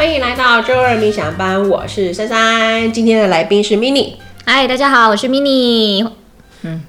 [0.00, 4.14] 欢迎来到周二冥想班，我是珊珊，今天的来宾是 Mini。
[4.46, 6.10] 嗨，大家好，我是 Mini。
[6.62, 6.80] 嗯，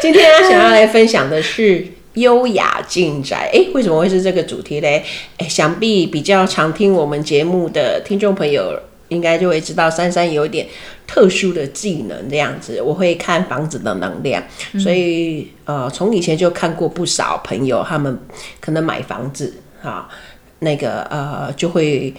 [0.00, 3.50] 今天想要来分享的是优雅进宅。
[3.52, 5.04] 哎，为什么会是这个主题嘞？
[5.38, 10.68] 哎，想必比较常听我们节目的听众朋友，应该就会知道珊珊有一点
[11.04, 14.40] 特殊的技能，这样子，我会看房子的能量，
[14.72, 18.16] 嗯、所以呃，从以前就看过不少朋友，他们
[18.60, 20.08] 可能买房子哈，
[20.60, 22.12] 那个呃，就会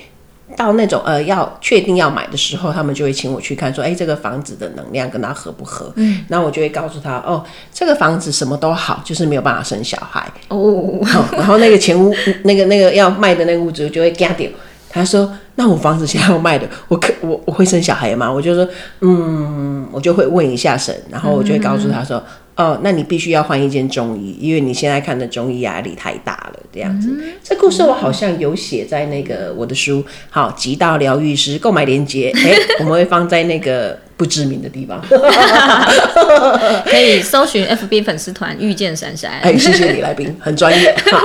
[0.55, 5.91] 到那种呃要确定要买的时候，他们就会请我去看，说，哎，这个房子的能量跟他合不合？
[5.95, 7.43] 嗯，然后我就会告诉他，哦，
[7.73, 10.99] 这个房子什么都好，就是没有办法生小孩哦。
[11.31, 14.49] 然后那个前屋 那个那个要卖的那个屋主就会惊掉。
[14.91, 18.67] 他说：“那我房子现在要卖的，我可 我我会生小孩吗？”我就说
[19.01, 22.23] ：“嗯，我就会问一下神，然后我就会告诉他说：‘嗯、
[22.59, 35.01] 哦，那你必须要换一间中医，因为你现在看的中医压力太大了。’这样子，嗯、这故事我好像有写在那个我的书，好，极道疗愈师购买链接，哎、欸，我们会放在那个不知名的地方
[36.85, 39.39] 可以搜寻 FB 粉丝团遇见闪闪。
[39.39, 40.93] 哎，谢谢你来宾，很专业。
[41.09, 41.17] 好，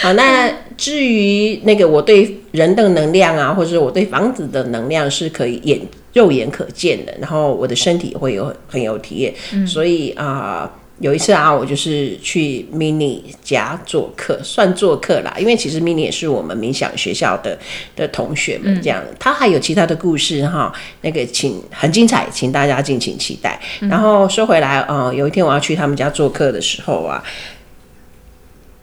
[0.00, 5.80] 好，那。”至于那个我对人的能量啊，或者是我对房子的能量是可以眼
[6.16, 17.58] 肉眼可见的，然后我的身体会有很有体验，嗯、所以啊、呃，有一次啊，我就是去 Mini 家做客，算做客啦，因为其实 Mini 也是我们冥想学校的
[17.94, 20.72] 的同学们，这样，嗯、他还有其他的故事哈，
[21.02, 23.60] 那个请很精彩，请大家敬请期待。
[23.82, 27.22] 嗯、然后说回来，呃，有一天我要去他们家做客的时候啊，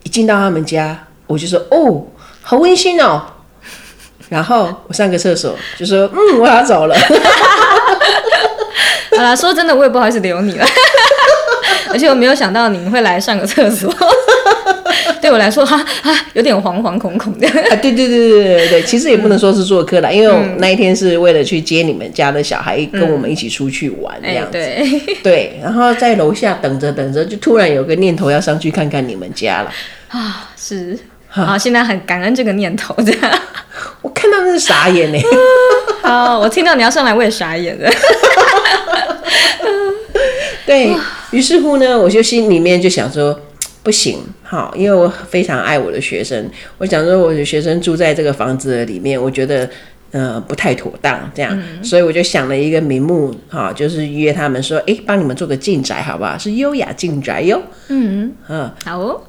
[0.04, 1.08] 一进到他们家。
[1.26, 2.06] 我就说哦，
[2.42, 3.24] 好温馨哦，
[4.34, 6.96] 然后我上个厕所就说 嗯，我要走了。
[9.16, 10.66] 好了，说真的，我也不好意思留你了，
[11.88, 13.88] 而且我没有想到你会来上个厕所，
[15.22, 17.46] 对我来说哈啊有点惶惶恐恐的。
[17.46, 24.52] 啊，对对对对对对，其实也不能说是做客啦，因为我那一天是为了去接你们家的小孩，跟我们一起出去玩这样子。
[24.52, 29.70] 对对，然后在楼下等着等着，就突然有个念头要上去看看你们家了。
[30.08, 30.98] 啊，是。
[31.32, 33.20] 啊，现在很感恩这个念头，这样。
[34.04, 35.18] 我看到那是傻眼呢。
[36.02, 37.90] 好， 我听到你要上来，我也傻眼了。
[40.66, 40.94] 对，
[41.30, 43.40] 于是乎呢，我就心里面就想说，
[43.82, 49.68] 不行，好，因为我非常爱我的学生，我想说我的学生住在这个房子里面，我觉得
[50.12, 56.36] 呃不太妥当，这样，嗯、所以我就想了一个名目，哈，就是约他们说，哎，帮你们做个进宅，好不好？
[56.36, 57.62] 是优雅进宅哟。
[57.88, 59.22] 嗯嗯，好哦。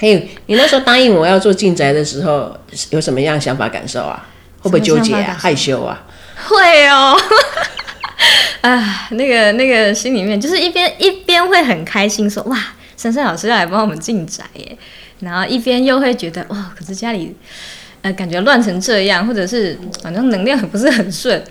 [0.00, 2.56] 嘿，hey, 你那时候答应我要做进宅的时候，
[2.88, 4.26] 有什么样想法感受啊？
[4.60, 5.36] 会不会纠结啊？
[5.38, 6.02] 害羞啊？
[6.48, 7.14] 会哦。
[8.62, 12.58] 啊，那个那个心里面就是一边一边会很开心说，说哇，
[12.96, 14.76] 珊珊老师要来帮我们进宅耶，
[15.20, 17.36] 然后一边又会觉得哇，可是家里
[18.00, 21.42] 呃感觉乱成这样，或者是反正能量不是很顺，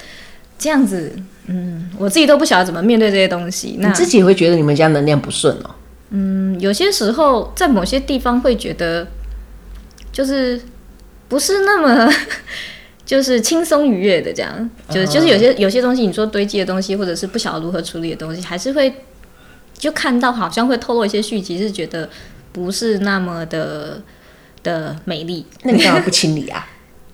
[0.58, 3.76] 这样子，嗯，我自己都不晓得怎么面对这些东西。
[3.80, 5.70] 那你自己会觉得你们家能量不顺哦？
[6.12, 9.08] 嗯，有些时候在某些地方会觉得，
[10.12, 10.59] 就是
[11.28, 12.12] 不是那么
[13.06, 18.94] 就是轻松愉悦的这样，就是就是有些有些东西，你说堆积的东西，或者是不晓得如何处理的东西，还是会
[19.78, 22.09] 就看到好像会透露一些续集，是觉得
[22.52, 24.02] 不是那么的
[24.64, 25.46] 的美丽。
[25.64, 26.68] 那你干嘛不清理啊？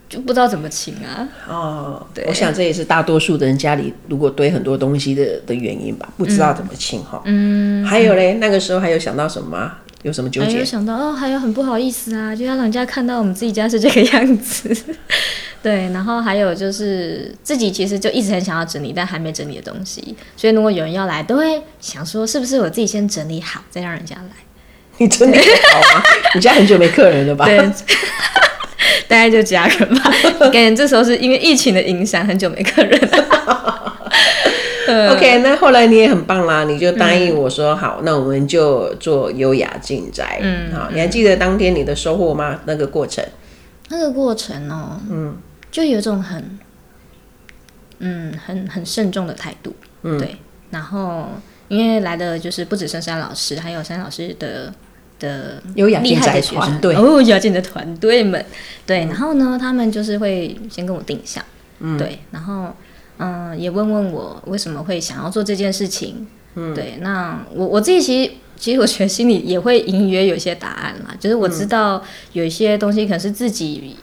[0.07, 1.27] 就不知道怎么清啊！
[1.47, 7.21] 哦，对，我想这也是大多数的人家里如果堆很多东西的的原因吧，不知道怎么清哈。
[7.25, 9.77] 嗯，还有嘞，那个时候还有想到什么吗？
[10.03, 10.47] 有什么纠结？
[10.47, 14.71] 还有想到哦，还有很不好意思啊，就要让人家看到我们自己家是这个样子。
[15.63, 24.29] 对，然后还有就是自己其实就一直很想要整理，但还没整理的东西，所以如果有人要来，都会想说是不是我自己先整理好，再让人家来。
[24.99, 26.03] 你整理好吗？
[26.35, 27.45] 你家很久没客人了吧？
[27.47, 27.57] 对。
[29.07, 30.11] 大概就家人吧，
[30.51, 33.93] 感觉这时候是因为疫情的影响，很久没客人了。
[35.11, 40.39] OK，那后来你也很棒啦，你就答应我说、嗯、好，那我们就做优雅进宅。
[40.41, 42.59] 嗯，好，你还记得当天你的收获吗？
[42.65, 43.25] 那个过程？
[43.89, 45.37] 那个过程哦，嗯，
[45.71, 46.59] 就有一种很，
[47.99, 49.75] 嗯，很很慎重的态度。
[50.03, 50.37] 嗯，对。
[50.69, 51.29] 然后
[51.67, 54.73] 因为来的就是不止珊珊老师，还有珊老师的。
[55.19, 56.81] 的有厉害的学生。
[56.81, 58.45] 对哦，优雅进的团队们，
[58.85, 61.43] 对，然后呢，他们就是会先跟我定向，
[61.79, 62.73] 嗯，对，然后
[63.17, 72.01] 嗯，也问问我为什么会想要做这件事情，嗯，对，那我我自己其实其实我觉得心里也会隐约有一些答案啦，就是我知道
[72.33, 73.95] 有一些东西可能是自己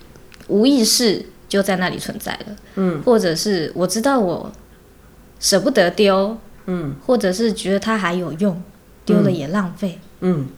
[0.48, 4.50] 无意识就在那里存在了，嗯，或者是我知道我
[5.40, 6.36] 舍不得丢，
[6.66, 8.62] 嗯，或者是觉得它还有用，
[9.04, 9.98] 丢了也浪费。
[10.02, 10.08] 嗯，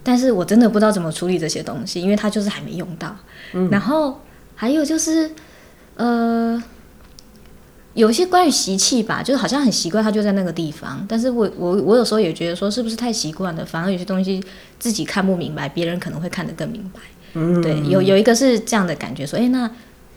[0.03, 3.17] 但是我真的不知道怎么处理这些东西，因为它就是还没用到。
[3.53, 4.21] 嗯，然后
[4.55, 5.31] 还有就是
[5.97, 6.63] 呃。
[7.95, 14.43] 有一些关于习气吧，就是好像很习惯它就在那个地方，但是我我我有时候也觉得说是不是太习惯了，反而有些东西
[14.81, 17.01] 自己看不明白，别人可能会看得更明白。
[17.35, 19.71] 嗯，对，有有一个是这样的感觉，说，哎，那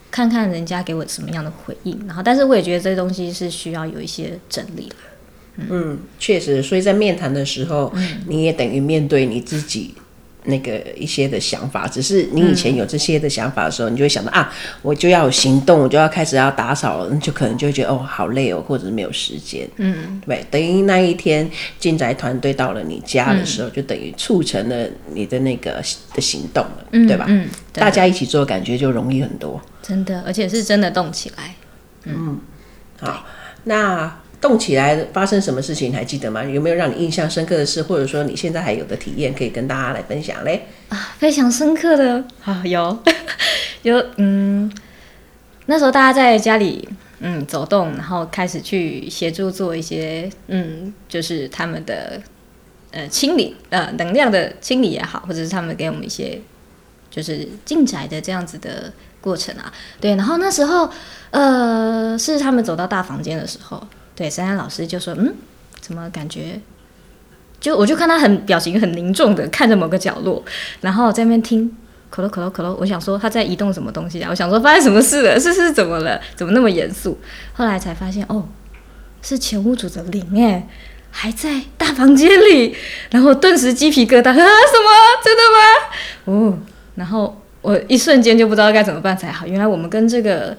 [0.09, 4.91] 看看人家给我什么样的回应，然后，但是我也觉得这些东西是需要有一些整理。
[4.91, 5.16] 嗯，
[5.57, 9.93] 嗯，确实，所以在面谈的时候，嗯，你也等于面对你自己。
[10.49, 14.49] 那个一些的想法，只是你以前有这些的想法的时候，嗯、你就会想到啊，
[14.81, 19.67] 我就要有行动，我就要开始要打扫了，就可能就会觉得哦，好累哦，或者是没有时间。
[19.75, 25.83] 嗯，对，等于那一天进宅团队到了你家的时候，嗯、就等于促成了你的那个
[26.13, 27.25] 的行动了，嗯、对吧？
[27.27, 29.59] 嗯，大家一起做，感觉就容易很多。
[29.81, 31.55] 真的，而且是真的动起来。
[32.05, 32.39] 嗯，嗯
[33.01, 33.25] 好，
[33.65, 34.17] 那。
[34.39, 36.43] 动起来发生什么事情，还记得吗？
[36.43, 40.67] 有没有让你印象深刻的事，或者说你现在还有的体验可以跟大家来分享嘞？
[40.89, 42.97] 啊，非常深刻的啊，有
[43.81, 44.71] 有嗯，
[45.65, 46.87] 那时候大家在家里
[47.19, 52.21] 嗯走动，然后开始去协助做一些嗯，就是他们的
[52.91, 56.39] 呃清理呃能量的清理也好，或者是他们给我们一些
[57.09, 60.87] 就是进宅的这样子的过程啊，对，然后那时候
[61.31, 63.81] 呃是他们走到大房间的时候。
[64.17, 65.33] 对，珊珊老师就说：“嗯，
[65.79, 66.59] 怎么感觉？
[67.59, 70.43] 就我就看他很表情很凝重的看着某个角落，
[70.81, 71.75] 然后在那边听，
[72.09, 72.75] 可乐可乐可乐。
[72.79, 74.27] 我想说他在移动什么东西啊？
[74.29, 75.39] 我想说发生什么事了？
[75.39, 76.19] 是是怎么了？
[76.35, 77.17] 怎么那么严肃？
[77.53, 78.47] 后来才发现哦，
[79.21, 80.67] 是前屋主的灵哎，
[81.11, 82.75] 还在大房间里。
[83.11, 84.33] 然后顿时鸡皮疙瘩啊！
[84.33, 84.89] 什么？
[85.23, 86.47] 真的吗？
[86.47, 86.59] 哦，
[86.95, 89.47] 然后我一瞬间就不知道该怎么办才好。
[89.47, 90.55] 原来我们跟这个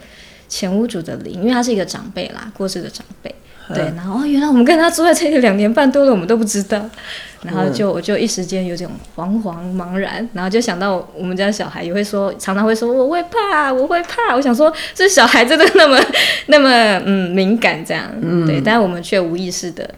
[0.49, 3.33] 前屋主的灵，因为他是一个长辈啦，过世的长辈。”
[3.75, 6.89] 对，然后原来我们跟他住在这里两年半多了，我们都不知道，
[7.43, 16.01] 然后就我就一时间有点惶惶茫然，然后就想到我们家小孩也会说，常常会说我会怕，我会怕，我想说这小孩真的那么
[16.47, 16.71] 那么
[17.05, 19.89] 嗯敏感这样，嗯、对，但是我们却无意识的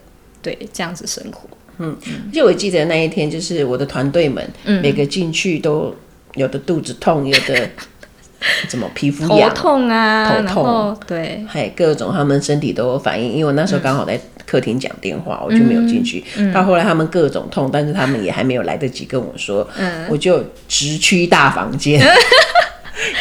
[0.42, 1.96] 对这样子生活，嗯，
[2.32, 5.94] 就我记得那一天，就是我的团队们、嗯、每个进去都
[6.34, 7.68] 有的肚子痛，有的。
[8.68, 10.42] 怎么皮肤痒、头痛啊？
[10.42, 13.32] 头痛，对，还各种他们身体都有反应。
[13.32, 16.24] 因为我那时候刚好在客厅讲电话，嗯、我就没有进去。
[16.36, 22.00] 嗯、到后来他们各种痛，但是他们也还没有来得及跟我说，嗯、我就直驱大房间。
[22.00, 22.16] 嗯、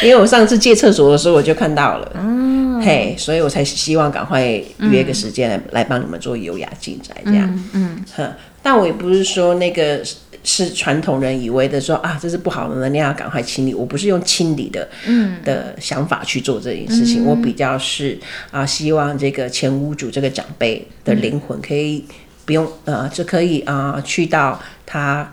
[0.02, 4.42] 因为我上次借厕所的时候我就看到了，嗯、嘿，所以我才希望赶快
[4.90, 7.46] 约个时间来、嗯、来帮你们做优雅进宅这样。
[7.74, 10.00] 嗯，嗯但我也不是说那个。
[10.42, 13.74] 是传统人以为的说啊，这是不好的能量，要赶快清理。
[13.74, 17.24] 我不是用清理的，嗯，的想法去做这件事情。
[17.24, 18.18] 嗯、我比较是
[18.50, 22.04] 啊，希望这个前屋主这个长辈的灵魂可以
[22.46, 25.30] 不用呃，就可以啊，去到他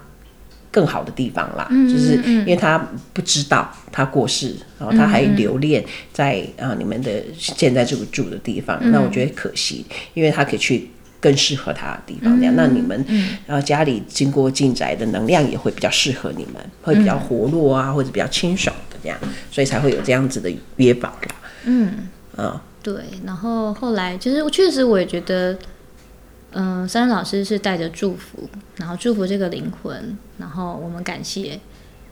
[0.70, 1.68] 更好的地方啦。
[1.72, 2.78] 嗯、就是因为他
[3.14, 8.78] 不知道他过世，然后他还留恋在啊你们的现在这个住的地方。
[8.82, 10.90] 嗯、那我觉得可惜，因为他可以去。
[11.20, 13.06] 更适合他的地方，这样，那你们，
[13.46, 19.18] 然后家里经过进宅的能量也会比较适合你们，会比较活络啊，或者比较清爽的这样，
[19.52, 21.36] 所以才会有这样子的约法啦。
[21.66, 22.96] 嗯，嗯，对。
[23.26, 25.58] 然后后来，其实确实我也觉得，
[26.52, 28.48] 嗯，珊珊老师是带着祝福，
[28.78, 31.60] 然后祝福这个灵魂，然后我们感谢，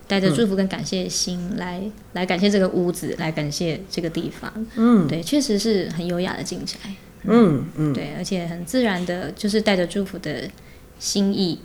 [0.08, 1.82] 带着祝福跟感谢的心来
[2.13, 4.51] 来感谢这个屋子，来感谢这个地方。
[4.75, 6.77] 嗯，对，确实是很优雅的进宅。
[7.27, 10.50] 嗯嗯，对，而且很自然的，就是带着祝福的
[11.00, 11.60] 心意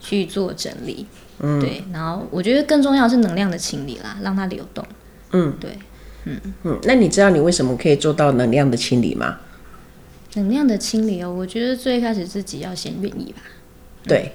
[0.00, 1.06] 去做整理，
[1.40, 4.84] 嗯，对，然后我觉得更重要是能量的清理啦，让它流动，
[5.32, 5.78] 嗯，对，
[6.24, 6.40] 嗯。
[6.62, 9.38] 嗯，那你知道你为什么可以做到能量的清理吗？
[10.34, 13.40] 能量的清理哦，我觉得最开始自己要先愿意吧，
[14.04, 14.32] 对，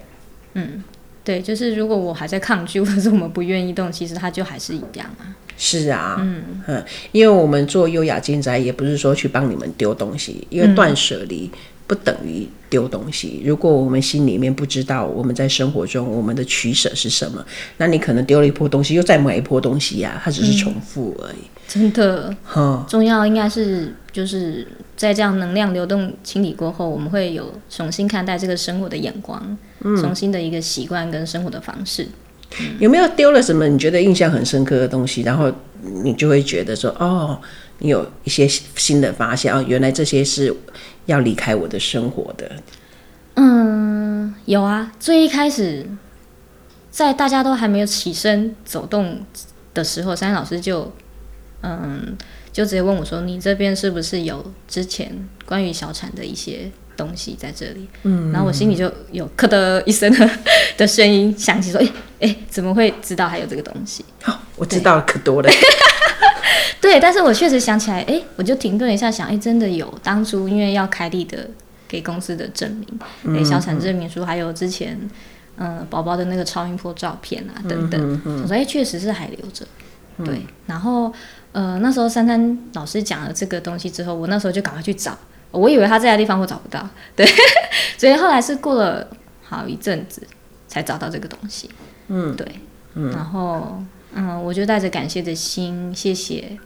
[0.53, 0.83] 嗯，
[1.23, 5.35] 对，就是如果我还在抗拒，或者是我们不愿意动，其实它就还是一样啊。
[5.57, 11.49] 是啊，嗯嗯，因为我们做优雅进宅，也不是说去帮你们丢东西，因为断舍离
[11.87, 13.39] 不等于丢东西。
[13.41, 17.45] 嗯、如果我们心里面不知道我们在生活中我们的取舍是什么，
[17.77, 21.45] 那你可能丢了一波东西，又再买一波东西呀、啊，它只是重复而已。
[21.45, 32.07] 嗯、真的，哈，重要应该是就是在这样能量流动清理过后，我们会有重新看待这个生活的眼光，嗯、重新的一个习惯跟生活的方式。
[32.79, 35.21] 有没有丢了什么你觉得印象很深刻的东西？
[35.23, 35.51] 然后
[36.03, 37.39] 你就会觉得说，哦，
[37.79, 40.55] 你有一些新的发现哦，原来这些是
[41.05, 42.51] 要离开我的生活的。
[43.35, 44.91] 嗯，有啊。
[44.99, 45.85] 最一开始，
[46.89, 49.25] 在大家都还没有起身走动
[49.73, 50.91] 的时候，珊珊老师就，
[51.61, 52.15] 嗯，
[52.53, 60.09] 就直接问我说：“你这边是不是有之前关于小产的一些？”东西在这里，嗯，然后我心里就有“咯的一声
[60.77, 61.87] 的声音响起，说：“哎
[62.19, 65.49] 哎，怎么会知道还有这个东西？”好，我知道可多了。
[66.81, 71.49] 对，但是我确实想起来，哎，我就停顿一下，想，哎，真的有当初因为要开立的
[71.87, 72.69] 给公司的证
[73.23, 74.97] 明，哎，小产证明书，还有之前
[75.57, 79.65] 嗯宝宝的那个超音波照片啊等等，我说哎，确实是还留着。
[80.23, 81.11] 对，嗯、然后
[81.51, 85.17] 呃那时候珊珊老师讲了这个东西之后，我那时候就赶快去找，
[85.49, 87.25] 我以为他在的地方我找不到，对，
[87.97, 89.07] 所以后来是过了
[89.43, 90.21] 好一阵子
[90.67, 91.69] 才找到这个东西。
[92.07, 92.47] 嗯，对，
[92.93, 93.83] 嗯，然后
[94.13, 96.57] 嗯，我就带着感谢的心，谢谢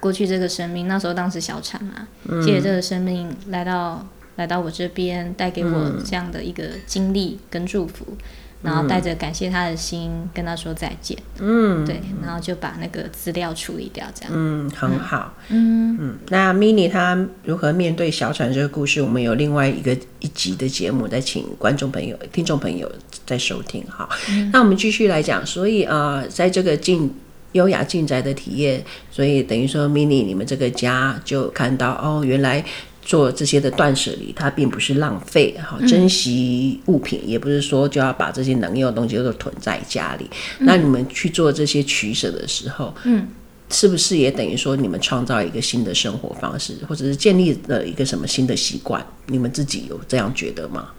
[0.00, 8.16] 过去这个生命，那时候当时小产嘛，嗯、谢谢这个生命来到来到我这边，带给我这样的一个经历跟祝福，嗯、
[8.62, 11.16] 然后带着感谢他的心跟他说再见。
[11.38, 14.32] 嗯，对，然后就把那个资料处理掉，这样。
[14.34, 15.34] 嗯，很好。
[15.48, 22.90] 嗯嗯，那 Mini 他如何面对小产这个故事，我们有另外一个一集的节目，再请观众朋友、听众朋友。
[23.26, 25.44] 在收听哈，嗯、那我们继续来讲。
[25.44, 27.14] 所以啊、呃，在这个静
[27.52, 32.64] 优雅静宅的体验，所以等于说，mini 你们这个家就看到哦，原来
[33.08, 40.28] 做这些的断舍离，它并不是浪费哈，珍惜物品，嗯、也不是说就要把这些能用的东西都囤在家里。
[40.58, 43.26] 嗯、那你们去做这些取舍的时候，嗯，
[43.70, 49.02] 是不是也等于说你们创造一个新的生活方式，或者是建立了一个什么新的习惯？
[49.28, 50.90] 你们自己有这样觉得吗？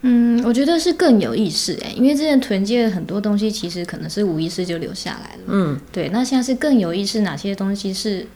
[0.00, 5.42] 嗯，我觉得是更有意识哎，因为之前囤积了很多东西，其实可能是无意识就留下来了。
[5.48, 6.08] 嗯，对。
[6.08, 8.26] 那现在是更有意识，哪些东西是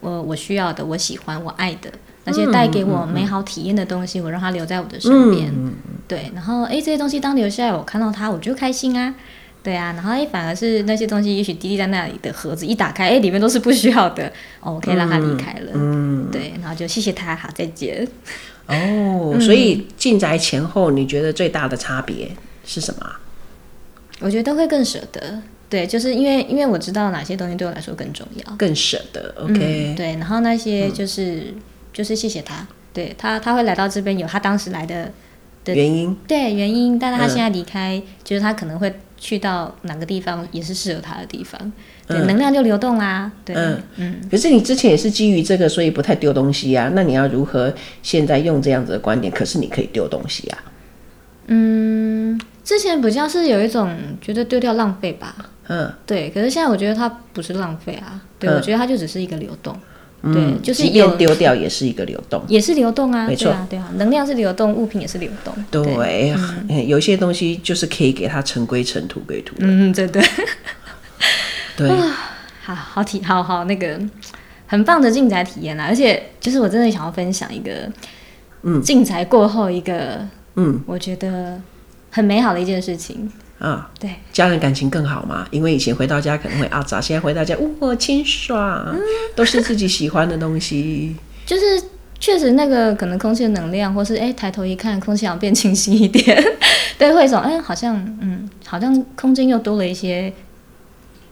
[0.00, 1.88] 我我需要的、我喜欢、我爱的，
[2.28, 5.50] 那些带给我美好体验的东西，我让它留在我的身边。
[5.50, 5.72] 嗯，
[6.06, 6.30] 对。
[6.34, 9.14] 然后，哎，这些东西当留下来，我看到它，我就开心啊。
[9.62, 9.92] 对啊。
[9.94, 14.30] 然后，哎，反而是那些东西，也许滴滴在那里的盒子一打开，哎，里面都是不需要的。
[14.60, 15.72] 哦，我可以让它离开了。
[15.74, 16.52] 嗯，对。
[16.60, 18.06] 然后就谢谢他，好，再见。
[18.66, 22.30] 哦，所以进宅前后，你觉得最大的差别
[22.66, 23.06] 是什么？
[24.20, 29.32] 我觉得都会更舍得，对，就是因为因为我知道哪些东西对我来说更重要，更舍得。
[29.38, 31.62] OK，、嗯、对，然后那些就是、嗯、
[31.98, 35.10] 就是谢谢他，对他他会来到这边有他当时来的
[35.64, 41.60] 的原因，对原因，但是他现在离开，嗯、就是他可能会去到哪个地方也是适合他的地方。
[42.06, 43.32] 对，能量就流动啦。
[43.44, 44.20] 对，嗯嗯。
[44.30, 46.88] 可是你之前也是基于这个，所以不太丢东西啊。
[46.94, 49.32] 那你要如何现在用这样子的观点？
[49.32, 50.58] 可是你可以丢东西啊。
[51.48, 55.34] 嗯，之前比较是有一种觉得丢掉浪费吧。
[55.66, 56.30] 嗯，对。
[56.30, 58.22] 可是现在我觉得它不是浪费啊。
[58.38, 59.76] 对，我觉得它就只是一个流动。
[60.22, 63.26] 对，就是有丢掉也是一个流动，也是流动啊。
[63.26, 65.54] 没错，对啊，能量是流动，物品也是流动。
[65.70, 66.34] 对，
[66.86, 69.54] 有些东西就是可以给它尘归尘，土归土。
[69.58, 70.22] 嗯，对对。
[71.76, 72.16] 对 啊，
[72.64, 74.00] 好好体，好好那个
[74.66, 75.84] 很棒的静宅体验啦！
[75.86, 77.88] 而且就是我真的想要分享一个，
[78.62, 81.60] 嗯，静宅过后一个，嗯，我觉得
[82.10, 83.90] 很美好的一件事情啊。
[83.98, 85.46] 对，家人感情更好嘛？
[85.50, 89.00] 因为以前回到家可能会啊杂，现在回到家哇，清爽，嗯、
[89.34, 91.14] 都是自己喜欢的东西。
[91.46, 91.82] 就是
[92.18, 96.42] 确实那个可能空气的能量，或是哎抬头一看，空气好像变清新一点，
[96.98, 100.32] 对，会一种哎好像嗯好像空间又多了一些。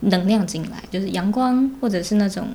[0.00, 2.46] 能量进来，就是阳光，或者是那种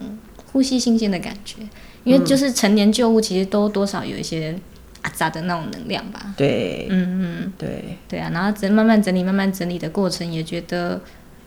[0.54, 1.56] 呼吸新鲜的感觉。
[2.04, 4.56] 因为就是陈年旧物，其实都多少有一些
[5.02, 6.34] 啊杂的那种能量吧。
[6.38, 8.30] 对，嗯嗯，对对啊。
[8.34, 11.02] 然后整慢慢整理，慢慢整理的过程，也觉得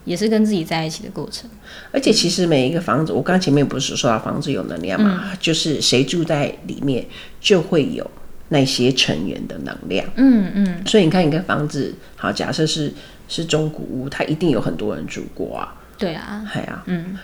[0.04, 1.48] 也是跟自己在一起的过程。
[1.92, 7.06] 而且其实每一个房子，我刚前面不是说到房子有能量嘛，嗯、就是谁住在里面，
[7.40, 8.08] 就会有
[8.48, 10.06] 那些成员的能量。
[10.16, 10.86] 嗯嗯。
[10.86, 12.92] 所以你看一个房子，好，假设是
[13.28, 15.74] 是中古屋，它一定有很多人住过啊。
[15.96, 17.16] 对啊，系啊，嗯，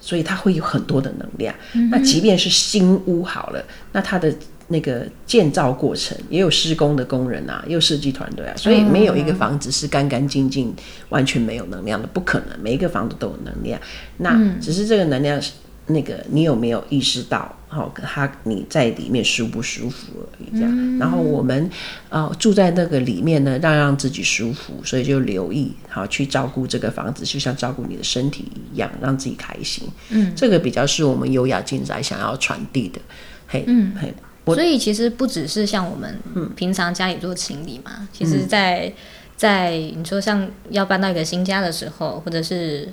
[0.00, 1.54] 所以它会有很多的能量。
[1.74, 3.62] 嗯、那即便是新屋好了，
[3.92, 4.34] 那它的
[4.70, 10.74] 那个建造过程也有施工的工人啊，也有设计团队啊，所以没有一个房子是干干净净、
[11.10, 12.58] 完全没有能量的，不可能。
[12.62, 13.78] 每一个房子都有能量，
[14.16, 15.38] 那只是这个能量。
[15.86, 17.52] 那个你有没有意识到？
[17.66, 20.56] 好，他你在里面舒不舒服而已。
[20.56, 21.68] 这样，嗯、然后我们
[22.10, 29.88] 呃住在那个里面呢，让让自己舒服，所以就留意好去照顾这个房子，就像照顾你的身体一样，让自己开心。
[30.10, 33.00] 嗯，这个比较是我们优雅进宅想要传递的。
[33.48, 34.14] 嘿，嗯，嘿，
[34.54, 36.18] 所以其实不只是像我们
[36.54, 38.92] 平常家里做清理嘛，嗯、其实在，
[39.36, 42.88] 在在你说像要搬到一个新家的时候，或者是。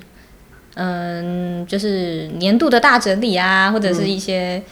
[0.80, 4.62] 嗯，就是年度的大整理啊，或者是一些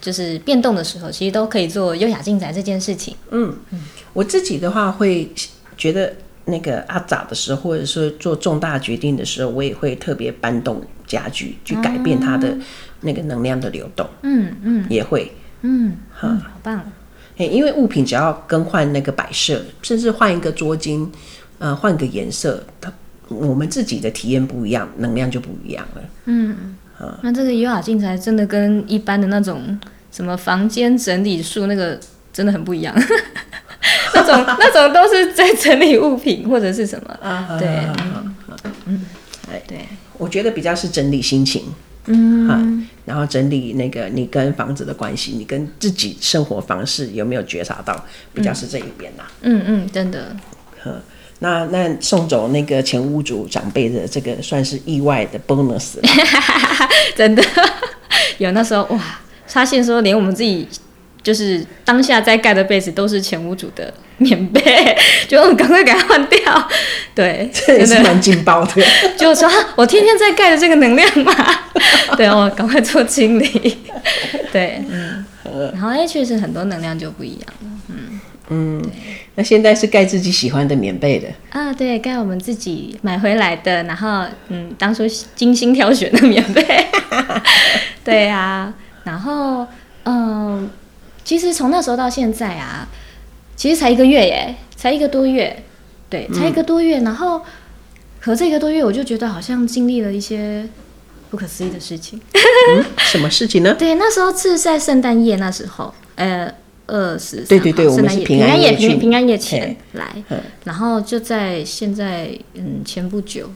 [0.00, 3.14] 就是变动的时候，嗯、其实都可以做优雅进宅这件事情。
[3.30, 3.80] 嗯嗯，
[4.14, 5.30] 我自己的话会
[5.76, 6.14] 觉得
[6.46, 12.56] 那个阿杂的时候，或者说做重大决定的时候，我也会特别搬动家具，去改变它的
[13.02, 14.08] 那个能量的流动。
[14.22, 15.30] 嗯嗯，也会。
[15.62, 16.80] 嗯，好，好棒。
[17.36, 21.08] 因为物品只要更换那个摆设，甚至换一个桌巾，
[21.58, 22.92] 呃，换个颜色，它。
[23.28, 26.02] 我们自己的体验不一样，能量就不一样了。
[26.26, 27.18] 嗯，啊。
[27.22, 29.78] 那这个优雅净宅真的跟一般的那种
[30.10, 31.98] 什么房间整理术那个
[32.30, 32.94] 真的很不一样，
[34.14, 37.68] 那种那种都是在整理物品或者是什么，啊、对，
[38.14, 38.34] 嗯，
[38.84, 39.06] 嗯，
[39.66, 39.86] 对，
[40.18, 41.64] 我觉得比较是整理心情。
[42.06, 42.60] 嗯，啊，
[43.04, 49.32] 然后整理那个你跟房子的关系，你跟自己生活方式有没有觉察到，比较是这一边呐、啊。
[49.42, 50.36] 嗯嗯，真的。
[50.82, 51.00] 呵，
[51.40, 55.94] 那那送走那个前屋主长辈的这个算是意外的 bonus
[57.16, 57.42] 真的。
[58.38, 60.66] 有那时候哇，发现说连我们自己。
[61.22, 64.60] 就是当下在盖的被子都是前屋主的棉被，
[65.28, 66.68] 就赶快给它换掉。
[67.14, 68.82] 对， 这也是蛮劲爆的。
[69.16, 71.32] 就说我天天在盖的这个能量嘛，
[72.16, 73.78] 对，我赶快做清理。
[74.50, 75.24] 对，嗯，
[75.72, 77.70] 然后哎，确实很多能量就不一样了。
[77.88, 78.82] 嗯嗯，
[79.36, 81.72] 那现在是盖自己喜欢的棉被的啊？
[81.72, 85.04] 对，盖我们自己买回来的，然后嗯，当初
[85.36, 86.64] 精心挑选的棉被。
[88.04, 88.74] 对啊，
[89.04, 89.66] 然后
[90.04, 90.68] 嗯。
[91.32, 92.86] 其实从那时候到现在啊，
[93.56, 95.64] 其实才一个月耶，才一个多月，
[96.10, 96.98] 对，才一个多月。
[96.98, 97.40] 嗯、然后
[98.20, 100.68] 和这个多月，我就觉得好像经历了一些
[101.30, 102.20] 不可思议的事情。
[102.76, 103.74] 嗯、什么事情呢？
[103.78, 106.52] 对，那时候是在圣诞夜那时候，呃，
[106.86, 110.14] 二十三，对对对，圣诞夜平安夜平平安夜前来，
[110.64, 113.50] 然后就在现在嗯前不久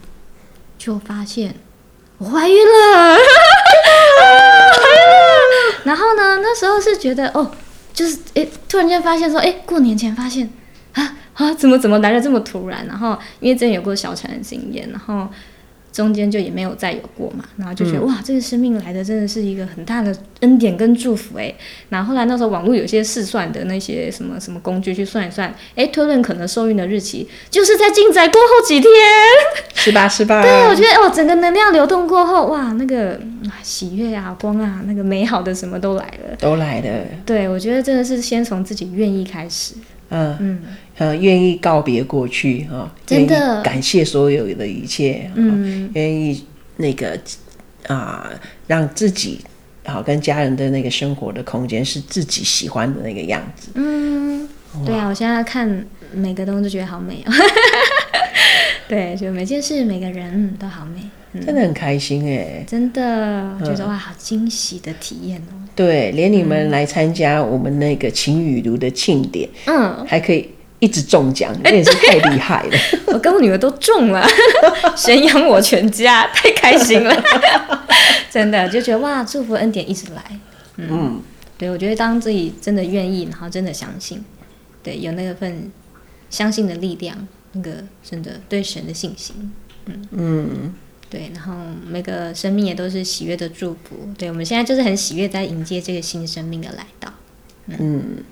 [0.79, 1.53] 就发现
[2.17, 3.17] 我怀孕了。
[5.85, 7.49] 然后呢，那时候是觉得哦，
[7.97, 10.47] 就是诶，突然间发现说，诶，过年前发现
[10.93, 12.85] 啊啊，怎么怎么来的这么突然？
[12.85, 15.27] 然后因为之前有过小产的经验，然后。
[15.97, 21.51] 中间就也没有再有过嘛，然后就觉得、嗯、哇，这个生命来的真的是一个很大的恩典跟祝福哎。
[21.89, 28.91] 然后后来那时候网络有些试算的那些什么什么工具去算一算，哎，推论可能受孕的日期就是在进宅过后几天，
[29.73, 30.07] 是吧？
[30.07, 30.39] 是吧？
[30.45, 33.19] 对，我觉得哦，整个能量流动过后，哇，那个
[33.63, 37.05] 喜悦啊、光啊，那个美好的什么都来了，都来了。
[37.25, 39.73] 对，我觉得真的是先从自己愿意开始。
[40.09, 40.37] 嗯。
[40.39, 40.59] 嗯，
[40.97, 43.61] 呃，愿意告别过去啊，真的。
[43.61, 46.43] 感谢所有的一切，嗯，愿意
[46.77, 47.19] 那个
[47.87, 48.29] 啊，
[48.65, 49.39] 让自己
[49.85, 53.69] 好跟家人的那个生活的空间是自己喜欢的那个样子。
[53.75, 54.47] 嗯，
[54.85, 57.31] 对啊，我现在看每个东西都觉得好美哦。
[58.87, 61.01] 对，就每件事、每个人都好美。
[61.45, 65.53] 真的很开心哎，真的觉得哇，好惊喜的体验哦。
[65.75, 72.71] 对，连你们来参加我们那个晴雨炉的庆典，嗯，还可以一直中奖，你也是太厉害了。
[73.13, 74.25] 我跟我女儿都中了，
[74.95, 77.23] 宣扬我全家，太开心了。
[78.31, 80.23] 真的就觉得哇，祝福恩典一直来。
[80.77, 81.21] 嗯，
[81.57, 84.23] 对，我觉得当自己真的愿意，然后真的相信，
[84.81, 85.71] 对，有那个份
[86.29, 87.15] 相信的力量，
[87.53, 89.51] 那个真的对神的信心，
[89.85, 90.73] 嗯嗯。
[91.09, 91.53] 对，然后
[91.85, 94.09] 每个生命也都是喜悦的祝福。
[94.17, 97.13] 对，我们现在就是很喜悦，在迎接这个新生命的来到。
[97.67, 98.23] 嗯，嗯，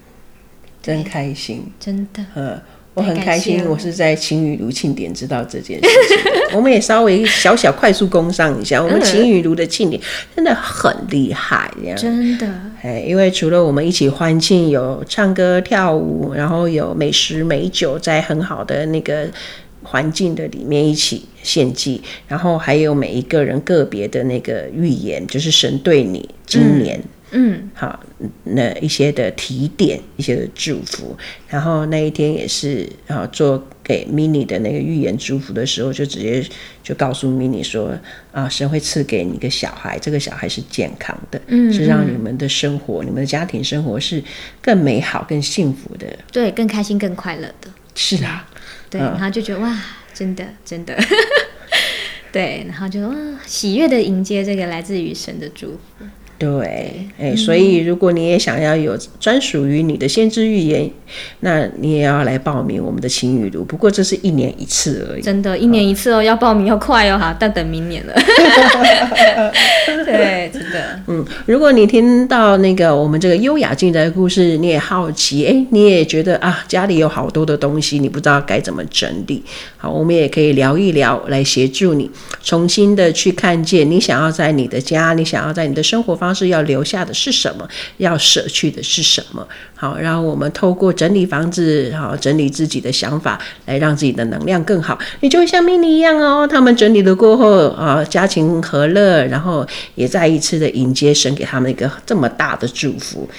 [0.81, 2.25] 真开心，真的。
[2.35, 2.61] 嗯，
[2.95, 6.17] 我很开心，我是在晴雨炉庆典知道这件事情。
[6.57, 10.01] 我们也稍微小小快速工商一下，我们晴雨炉的庆典
[10.35, 12.47] 真的很厉害，这样真的。
[12.81, 19.27] 哎，因为除了我们一起欢庆，有唱歌跳舞，然后有美食美酒，在很好的那个。
[19.87, 26.99] 环境的里面一起献祭，然后还有每一个人个别的那个预言，就是神对你今年，
[27.35, 27.99] 嗯，嗯好，
[28.45, 31.15] 那一些的提点，一些的祝福。
[31.49, 36.43] 然后那一天也是啊，做给 mini 的那个预言祝福的时候，就直接
[36.81, 37.93] 就告诉 mini 说
[38.31, 44.23] 啊，神会赐给你一个小孩，这个小孩是健康的，嗯，是让你们的生活，你们的家庭生活是
[44.61, 48.49] 更美好、更幸福的，对，更开心、更快乐的，是啊。
[48.89, 49.77] 对，然后就觉得哇，
[50.13, 50.95] 真的真的，
[52.31, 56.05] 对，然后就哇，喜悦的迎接这个来自于神的祝福。
[56.37, 60.89] 对，哎，所以如果你也想要有专属于你的先知预言，
[61.39, 63.63] 那你也要来报名我们的晴雨录。
[63.63, 68.13] 不过这是一年一次而已，真的，一年一次哦，要报名要快哦，哈，但等明年了。
[70.11, 79.43] 对，真的，嗯，如果你听到那个我们这个优雅进宅的故事，你也好奇，哎，你也觉得啊，家里有好多的东西，你不知道该怎么整理。
[79.77, 82.09] 好，我们也可以聊一聊，来协助你
[82.43, 86.15] 重新的去看见你想要在你的家，你想要在你的生活。
[86.15, 87.67] 方式要留下的是什么？
[87.97, 89.45] 要舍去的是什么？
[89.77, 94.97] 好，然后我们透过整理房子，好，整理自己的想法，来让自己的能量更好。
[95.19, 103.29] 你就会像 mini 一样哦，他们整理了过后啊，家庭和乐，然后也再一次的迎接神给他们一个这么大的祝福。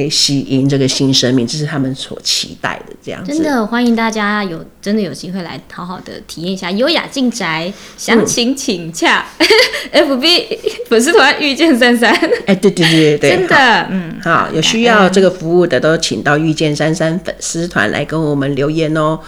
[0.00, 3.30] 可以吸引这个新生命，这是他们所期待的这样子。
[3.30, 9.26] 真的欢迎大家有真的有机会来好好的体验一下优雅进宅，详情请洽、
[9.92, 10.58] 嗯、FB
[10.88, 12.10] 粉丝团遇见珊珊。
[12.46, 19.20] 哎，对对对对，真的，嗯，好，有需要这个服务的都请到遇见珊珊粉丝团来跟我们留言哦。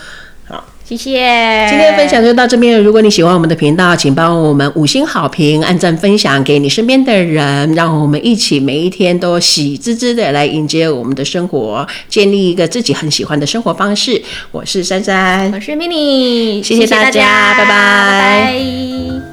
[0.92, 2.82] 谢谢，今天的分享就到这边。
[2.82, 14.20] 如果你喜欢我们的频道，请帮我们五星好评、按赞、分享给你身边的人，让我们一起每一天都喜滋滋的来迎接我们的生活，建立一个自己很喜欢的生活方式。
[14.50, 17.66] 我是珊珊，我是 mini，谢谢大家，谢谢大家拜拜。
[17.66, 19.31] 拜拜。